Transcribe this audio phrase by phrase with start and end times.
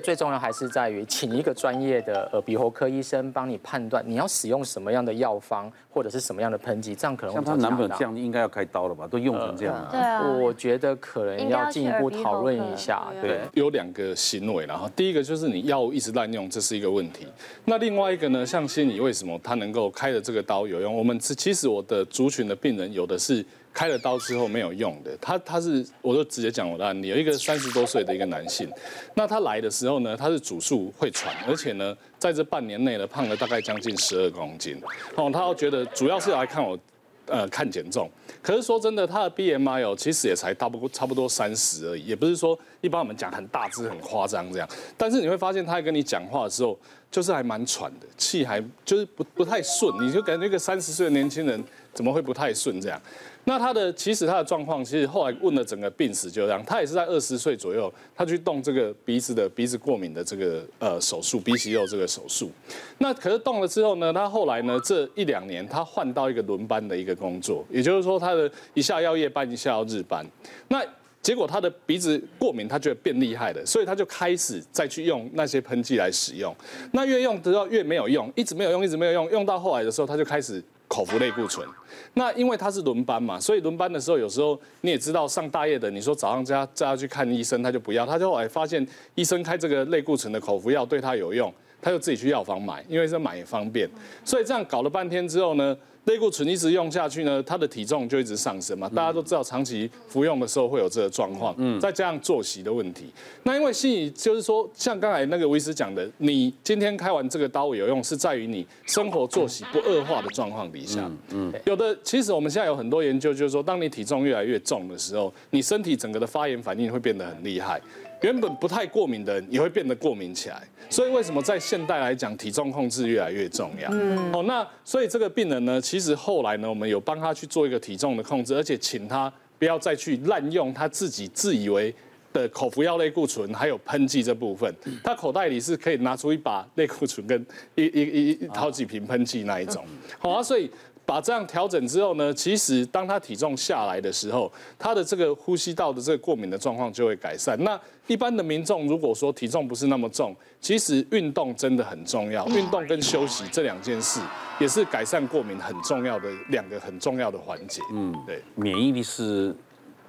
[0.00, 9.06] 最重要还是在于请一个专业的耳鼻喉科医生帮你判断你要使用什么样的药方或者是什么样的喷剂，这样可能像他男朋友这样应该要开刀了吧？
[9.06, 9.88] 都用成这样了。
[9.90, 13.06] 对啊，我觉得可能要进一步讨论一下。
[13.20, 17.26] 对，有两个行为，然后第一个就是你药物一直滥用，这是一个问题。
[17.66, 20.96] 那另外一个呢，像心理为什么他能够开的这个刀有用？
[20.96, 23.44] 我们其实我的族群的病人有的是。
[23.72, 28.70] 开了刀之后没有用的，他他是，我就直接讲我的案例，有一个三十多岁的一个男性，
[29.14, 34.80] 那他来的时候呢，他是主诉会喘，而且呢，在这半年内呢，胖了大概将近十二公斤，
[35.16, 36.78] 哦，他要觉得主要是来看我，
[37.26, 38.10] 呃，看减重，
[38.42, 44.68] 可是说真的，他的 BMI 哦，其实也才大不过差不多三十而已，也不是说一般我们讲很大只很夸张这样，
[44.98, 46.78] 但是你会发现他在跟你讲话的时候，
[47.10, 51.62] 就是还蛮喘的，气还就是不不太顺，你就感觉一个三十岁的年轻人
[51.94, 53.00] 怎么会不太顺这样？
[53.44, 62.50] 那他的其实他的状况，其实后来问了整个病史就这样，他也是在二十岁左右，他去动这个鼻子的鼻子过敏的这个呃手术，鼻息肉这个手术。
[62.98, 70.24] 那可是动了之后呢，他后来呢这一两年他换到一个轮班的一个工作，也就是说他的一下要夜班，一下要日班。
[70.68, 70.84] 那
[71.22, 76.54] 结果他的鼻子过敏，他觉得变厉害了，所以他就开始再去用那些喷剂来使用。
[76.92, 80.62] 那越用得到越没有用，一直没有用，一直没有用，用到后来的时候他就开始。
[80.88, 81.66] 口服类固醇，
[82.12, 93.88] 那因为他是轮班嘛，所以轮班的时候有时候你也知道上大夜的，你说早上叫他叫他去看医生，他就不要，他就后来发现医生开这个类固醇的口服药对他有用，他就自己去药房买，因为这买也方便，
[94.22, 95.74] 所以这样搞了半天之后呢。
[96.04, 98.88] 类固醇一直用下去呢，他的体重就一直上升嘛。
[98.88, 101.54] 大家都知道，长期服用的时候会有这个状况。
[101.58, 103.06] 嗯，再加上作息的问题。
[103.44, 111.08] 那因为心理就是说，像刚才那个医师讲的，你今天开完这个刀有用，是在于你生活作息不恶化的状况底下。
[111.30, 117.80] 嗯，有的其实我们现在有很多研究，就是说，当你体重越来越重的时候，你身体整个的发炎反应会变得很厉害。
[118.22, 123.88] 原本不太过敏的人也会变得过敏起来，所以为什么在现代来讲，体重控制越来越重要？
[123.90, 131.94] 嗯，哦，那所以这个病人呢，其实后来呢，我们有帮他去做一个体重的控制，而且请他不要再去滥用他自己自以为
[132.32, 139.84] 的口服药类固醇，还有喷剂这部分，他口袋里是可以拿出一把类固醇跟一一一一好几瓶喷剂那一种，
[140.18, 140.70] 好啊，所以。
[141.04, 147.56] 把这样调整之后呢，其实当他体重下来的时候，他的这个呼吸道的这个过敏的状况就会改善。
[147.64, 154.20] 那一般的民众如果说体重不是那么重，其实运动真的很重要，运动跟休息这两件事
[154.60, 157.82] 也是改善过敏很重要的两个很重要的环节。
[157.92, 159.54] 嗯，对，免疫力是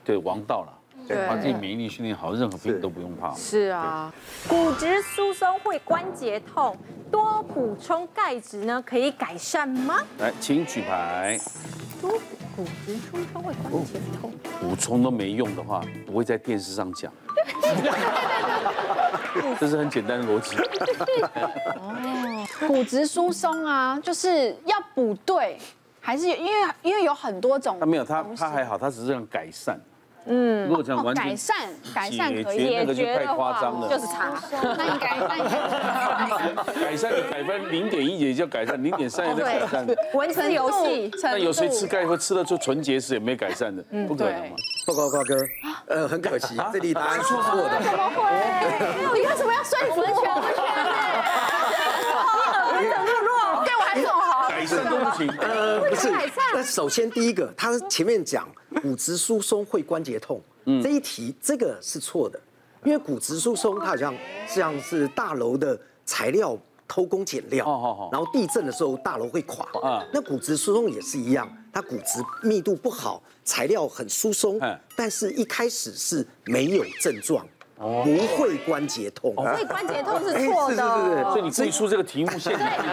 [0.03, 0.79] 对王道了。
[1.27, 3.33] 把自己免疫力训练好，任何病都不用怕。
[3.35, 4.13] 是啊，
[4.47, 6.77] 骨质疏松会关节痛，
[7.11, 9.99] 多补充钙质呢，可以改善吗？
[10.19, 11.39] 来，请举牌。
[12.01, 12.11] 多
[12.55, 17.11] 骨质疏松会关节痛，补充都没用的话，不会在电视上讲。
[19.59, 20.55] 这是很简单的逻辑。
[21.77, 25.57] 哦，骨质疏松啊，就是要补对，
[25.99, 27.77] 还是因为因为有很多种。
[27.79, 29.79] 他没有，他他还好，他只是让改善。
[30.25, 31.55] 嗯，如果讲完改善，
[31.93, 33.89] 改善可以，那个就太夸张了。
[33.89, 34.33] 就是茶，
[34.77, 35.27] 那你改善，
[36.79, 39.85] 改善你改分零点一也叫改善，零点三也叫改善。
[40.13, 43.83] 文字游戏，那有谁吃钙会吃得出纯结石也没改善的？
[44.07, 44.55] 不可能嘛。
[44.87, 45.35] 报告瓜哥，
[45.87, 47.81] 呃，很可惜，这里答案是错的。
[47.81, 48.21] 怎么会？
[49.13, 50.05] 你为什么要说服我？
[50.05, 50.61] 全不全？
[52.81, 53.63] 你怎么弱？
[53.65, 54.47] 对我还是很好。
[54.49, 55.27] 改善都不行。
[55.41, 56.11] 呃，不是。
[56.53, 58.47] 那首先第一个，他前面讲。
[58.83, 60.41] 骨质疏松会关节痛，
[60.83, 62.37] 这一题这个是错的，
[62.83, 64.13] 因为骨质疏松它好像
[64.45, 67.65] 像是大楼的材料偷工减料，
[68.11, 69.65] 然后地震的时候大楼会垮，
[70.11, 74.59] 那骨质疏松也是一样，它骨质密度不好，材料很疏松，
[74.97, 82.83] 但是一开始是没有症状，不会关节痛，所以关节痛是错的，所以你自己出这个题目现在，我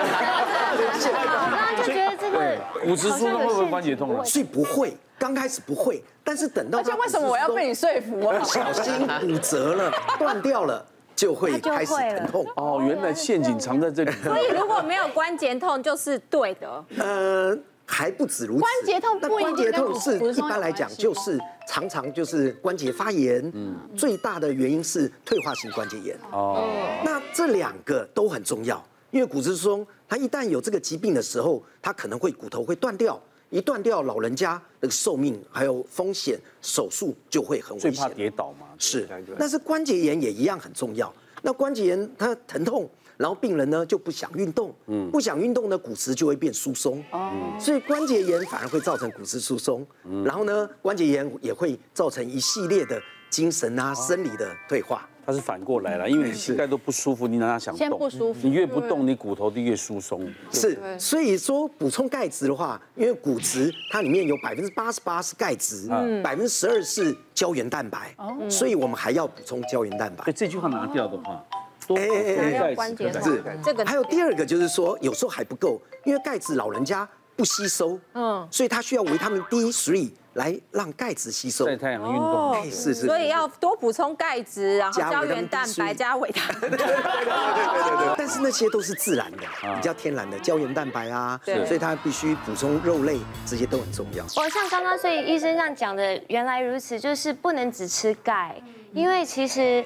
[1.50, 4.24] 刚刚就觉得这个骨质疏松会不会关节痛？
[4.24, 4.96] 所以不会。
[5.20, 8.38] 刚开始不会，但是等到而且为什么我要被你说服啊？
[8.38, 10.82] 不 小心骨折了， 断掉了，
[11.14, 12.46] 就会开始疼痛。
[12.56, 14.10] 哦，原来陷阱藏在这里。
[14.24, 16.84] 所以如果没有关节痛，就是对的。
[16.96, 18.60] 呃，还不止如此。
[18.60, 19.28] 关节痛不。
[19.28, 21.38] 关节痛是一般来讲，就是
[21.68, 23.42] 常常就是关节发炎。
[23.54, 23.76] 嗯。
[23.94, 26.16] 最大的原因是退化性关节炎。
[26.32, 26.66] 哦。
[27.04, 33.20] 那这两个都很重要，因为骨质疏松，它一旦有这个疾病的时候，它可能会骨头会断掉。
[33.50, 37.92] 一断掉，老人家的寿命还有风险，手术就会很危险。
[37.92, 38.66] 最怕跌倒嘛。
[38.78, 39.08] 是，
[39.38, 41.12] 但是关节炎也一样很重要。
[41.42, 49.84] 那关节炎它疼痛，然后病人呢就不想运动，嗯，不想运动呢，骨质就会变疏松，哦，所以关节炎反而会造成骨质疏松，
[50.24, 55.09] 然后呢，关节炎也会造成一系列的精神啊、生理的退化。
[55.24, 57.78] 它是反过来了，因为你膝盖都不舒服，你哪想动？
[57.78, 60.26] 先不舒服你越不动，你骨头就越疏松。
[60.50, 65.88] 是，所以说补充钙质的话，因为骨质它里面有百分之八十八是钙质，
[66.22, 68.14] 百分之十二是胶原蛋白，
[68.48, 70.32] 所以我们还要补充胶原蛋白。
[70.32, 71.44] 这句话拿掉的话，
[71.86, 81.66] 多哎哎哎关节痛是这个还有第二个就是说，有时候还不够，因为钙质老人家不吸收，嗯，所以它需要维他命 D3 来让钙质吸收。
[81.66, 82.52] 晒太阳运动。
[82.52, 83.06] 哎，是是。
[83.06, 86.60] 所以要多补充钙质，然后胶原蛋白加维他命。
[86.60, 88.14] 对对对对对。
[88.18, 89.38] 但是那些都是自然的，
[89.74, 94.24] 比较天然的胶原蛋白啊，对所以它必须补充肉类，这些都很重要。
[94.36, 98.60] 我像刚刚所以医生这样讲的，原来如此，就是不能只吃钙，
[98.92, 99.84] 因为其实。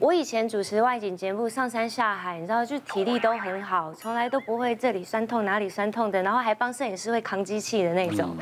[0.00, 8.36] 我以前主持外景节目，上山下海，你知道，就体力都很好，从来都不会这里酸痛哪里酸痛的，然后还帮摄影师会扛机器的那种。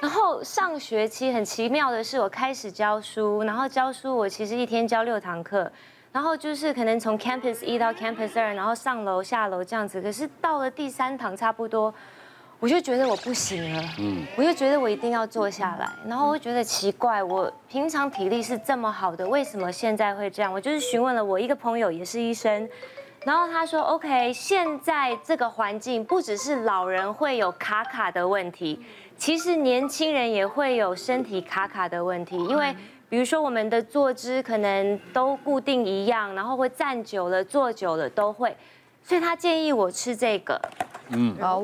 [0.00, 5.70] 然后上学期很奇妙的是，我开始教书，然后教书我其实一天教六堂课，
[6.12, 10.00] 然后就是可能从 campus 一到 campus 二，然后上楼下楼这样子。
[10.02, 11.92] 可是到了第三堂差不多。
[12.60, 20.52] 我就觉得我不行了，嗯，我就觉得我一定要坐下来，然后我就觉得奇怪，我平常体力是这么好的，为什么现在会这样？
[20.52, 22.68] 我就是询问了我一个朋友，也是医生，
[23.24, 28.84] 然后他说，OK，现在这个环境不只是老人会有卡卡的问题，
[29.16, 32.74] 其实年轻人也会有身体卡卡的问题，因为
[33.08, 38.54] 比如说我们的坐姿可能都固定一样，然后会站久了、坐久了都会，
[39.08, 40.60] 所以他建议我吃这个，
[41.08, 41.62] 嗯，好。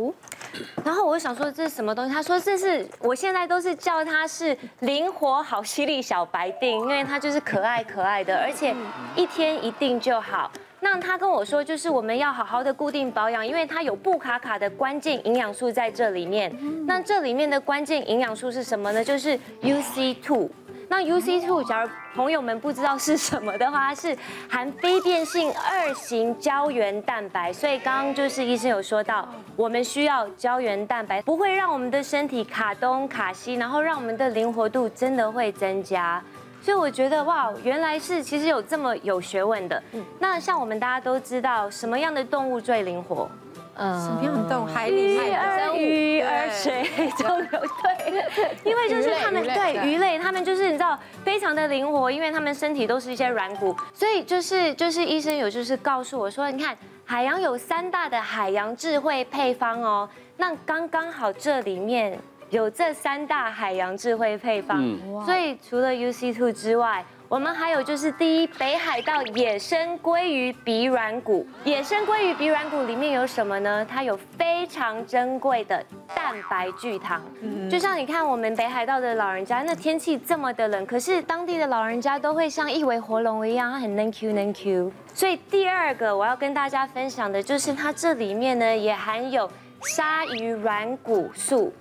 [0.82, 2.14] 然后我就想说这是什么东西？
[2.14, 8.74] 他说这是我现在都是叫它是灵活好犀利小白定，因为它就是可爱可爱的，而且
[9.14, 10.50] 一天一定就好。
[10.80, 16.50] 那他跟我说就是我们要好好的固定保养，因为它有不卡卡的关键营养素在这里面。
[16.86, 19.04] 那这里面的关键营养素是什么呢？
[19.04, 20.48] 就是 UC2。
[20.96, 24.16] 那 UC2，假如朋友们不知道是什么的话，它是
[24.48, 27.52] 含非变性二型胶原蛋白。
[27.52, 36.22] 所以刚刚就是医生有说到，我们需要胶原蛋白，不会让我们的身体卡东卡西，然后让我们的灵活度真的会增加。
[36.62, 39.82] 所以我觉得哇，原来是其实有这么有学问的。
[40.20, 43.28] 那像我们大家都知道，什么样的动物最灵活？
[43.76, 44.66] 嗯，什么样的动物？
[44.66, 46.84] 海里鱼儿，鱼儿水
[47.18, 62.18] 中游，对，因为就是他们对鱼类，他们就是你知道非常的灵活，因为他们身体都是一些软骨，所以就是就是医生有就是告诉我说，你看海洋有三大的海洋智慧配方哦，那刚刚好这里面
[62.50, 64.80] 有这三大海洋智慧配方，
[65.24, 67.04] 所以除了 UC Two 之外。
[67.26, 71.46] 我们还有就是第一，北海道野生鲑鱼鼻软骨。
[71.64, 73.84] 野生鲑鱼鼻软骨里面有什么呢？
[73.90, 75.82] 它有非常珍贵的
[76.14, 77.22] 蛋白聚糖。
[77.70, 84.92] 就像你看，我们北海道的老人家，那天气这么的冷，可是当地的老人家都会像一尾活龙一样，它很嫩 Q 嫩 Q。
[85.14, 89.50] 所以第二个我要跟大家分享的就是它这里面呢也含有
[89.82, 91.72] 鲨鱼软骨素。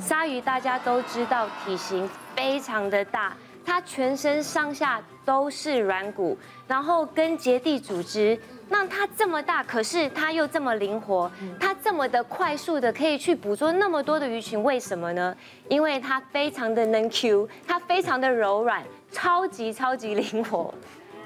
[0.00, 3.36] 鲨鱼大家都知道体型非常的大。
[3.68, 6.34] 它全身上下都是软骨，
[6.66, 8.40] 然后跟结缔组织。
[8.66, 11.30] 那它这么大，可是它又这么灵活，
[11.60, 15.36] 它这么的快速的可以去捕捉那么多的鱼群，为什么呢？
[15.68, 18.82] 因为它非常的能 Q，它非常的柔软，
[19.12, 20.72] 超级超级灵活。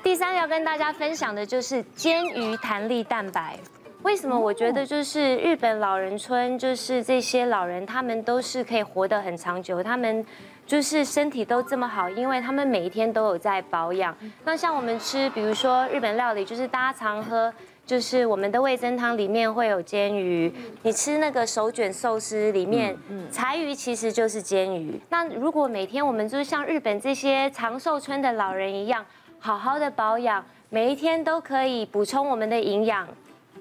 [0.02, 3.56] 第三个要跟大家分享的就是煎鱼弹力蛋白。
[4.02, 10.24] 为什么我觉得就是日本老人村，就是这些老人他们都是可以活得很长久，他们。
[10.64, 14.16] 就是身体都这么好，因为他们每一天都有在保养。
[14.44, 17.52] 那像我们吃，比如说日本料理，就是大家常喝，
[17.84, 20.50] 就是我们的味增汤里面会有煎鱼。
[20.82, 22.96] 你吃那个手卷寿司里面，
[23.30, 24.98] 柴鱼其实就是煎鱼。
[25.08, 29.04] 那如果每天我们就是像日本这些长寿村的老人一样，
[29.40, 33.06] 好好的保养，每一天都可以补充我们的营养，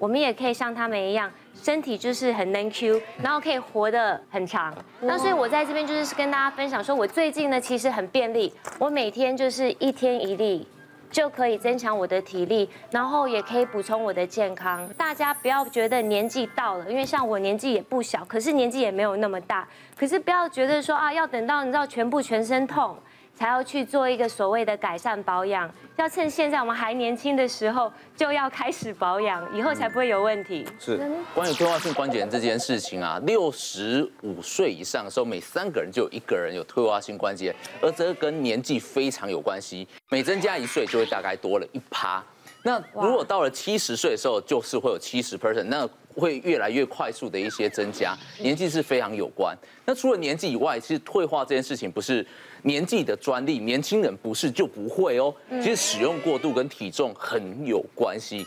[0.02, 1.30] 我们也可以像他们一样。
[1.54, 4.74] 身体就是很能 Q，然后可以活得很长。
[5.00, 10.66] 那所以我在这边就是跟大家分享，说我最近呢其实很便利，我每天就是一天一粒，
[11.08, 14.88] 就可以增强我的体力，然后也可以补充我的健康。
[14.94, 19.68] 大家不要觉得年纪到了，因为像我年纪也不小，可是年纪也没有那么大。
[19.96, 22.96] 可是不要觉得说啊，要等到你知道全部全身痛。
[23.34, 30.66] 才要去做一个所谓的改善保养，要趁现在我们还年轻的时候就要开始保养，以后才不会有问题。
[30.78, 31.00] 是
[31.34, 42.22] 关于退化性关节炎这件事情啊，六十五岁以上的时候，每三个人就有一个人有退化性关节炎，而这跟年纪非常有关系，每增加一岁就会大概多了一趴。
[42.64, 45.64] 那如果到了七十岁的时候，就是会有七十 percent。
[45.64, 49.56] 那会越来越快速的一些增加，年纪是非常有关。
[49.84, 52.26] 那除了年纪以外，其实退化这件事情不是
[52.62, 55.34] 年纪的专利，年轻人不是就不会哦。
[55.62, 58.46] 其实使用过度跟体重很有关系，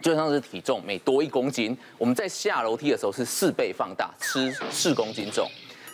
[0.00, 5.48] 就像是体重每多一公斤，我们在下楼梯的时候是四倍放大，吃四公斤重。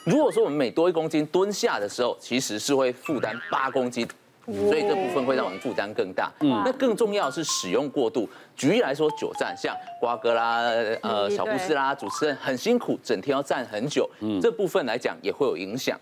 [0.05, 4.07] 如果说我们每多一公斤蹲下的时候，其实是会负担八公斤。
[4.47, 6.31] 所以这部分会让我们负担更大。
[6.41, 8.29] 嗯，那更重要的是使用过度。
[8.57, 10.59] 举例来说，久站，像瓜哥啦、
[11.03, 14.09] 呃小布斯啦，主持人很辛苦，整天要站很久。
[14.21, 15.99] 嗯，这部分来讲也会有影响。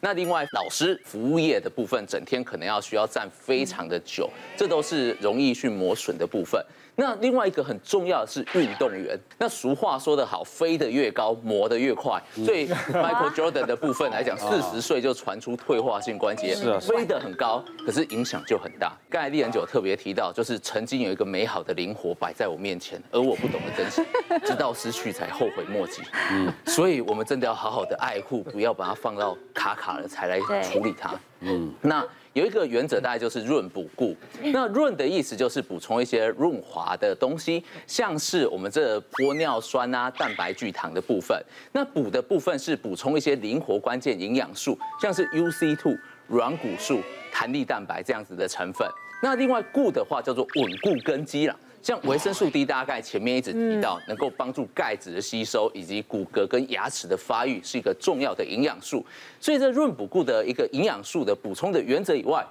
[0.00, 6.64] 那另外，老师服务业的部分，整天可能要需要站非常的久，这都是容易去磨损的部分。
[6.98, 9.18] 那另外一个很重要的是运动员。
[9.36, 12.18] 那俗话说得好，飞得越高，磨得越快。
[12.32, 18.96] 所以 Michael Jordan 的部分来讲，四十岁就传出退化性关节，是啊，飞得很高，可是影响就很大。
[19.10, 24.02] 刚才丽人九特别提到，就是曾经有一个美好的灵活摆在我面前，而我不懂得珍惜，
[24.46, 26.00] 直到失去才后悔莫及。
[26.30, 31.14] 嗯，所以我们真的要好好的爱护，不要把它放到卡卡了才来处理它。
[31.40, 32.04] 嗯，那。
[32.36, 34.14] 有一个原则，大概就是润补固。
[34.52, 41.34] 那润的意思就是补充一些润滑的东西，像是我们这玻尿酸啊、蛋白聚糖的部分。
[41.72, 47.00] 那补的部分是补充一些灵活关键营养素，像是 UC2、软骨素、
[47.32, 48.86] 弹力蛋白这样子的成分。
[49.22, 51.56] 那另外固的话叫做稳固根基了。
[51.86, 59.06] 像维生素 D，大概前面一直提到，能够帮助钙质的吸收以及骨骼跟牙齿的发育，是一个重要的营养素。
[59.40, 62.44] 所以，这润补固的一个营养素的补充的原则以外，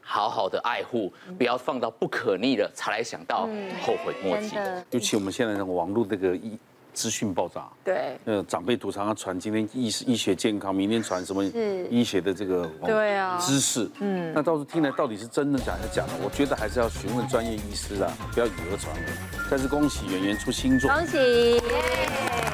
[0.00, 3.46] 好好的爱护，不要放到不可逆了才来想到
[3.82, 4.56] 后悔莫及。
[4.90, 6.58] 尤其我们现在的网络这个一。
[6.98, 11.44] 资讯爆炸，对，呃，长辈图常常传今天医医学健康，明天传什么
[11.88, 13.38] 医学的这个对啊。
[13.40, 16.14] 知识，嗯，那到时候听来到底是真的假的假的？
[16.24, 19.02] 我觉得还是要询问专业医师啊，不要以讹传讹。
[19.48, 21.16] 再次恭喜圆圆出新作，恭喜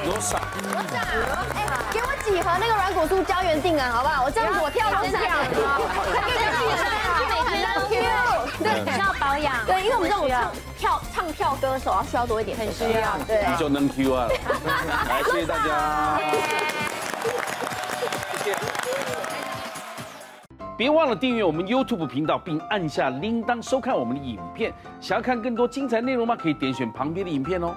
[0.05, 1.01] ，Rosa，Rosa，
[1.55, 4.25] 哎，给我几盒那个软骨素胶原定啊，好不好？
[4.25, 4.85] 我这样子我跳
[8.57, 9.65] 对，需要保养。
[9.65, 13.17] 对，因为我们这种唱跳唱跳歌手要，需要多一点，很需要。
[13.27, 14.27] 对，你就能 Q 啊！
[15.09, 16.19] 来，谢谢大家。
[18.43, 18.55] 谢谢。
[20.77, 24.73] 别忘了订阅我们 YouTube 频道，并按下铃铛收看我们的影片。
[24.99, 26.35] 想要看更多精彩内容吗？
[26.35, 27.73] 可以点选旁边的影片哦。